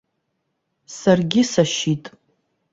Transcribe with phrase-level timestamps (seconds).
[0.99, 2.03] Саргьы сашьит.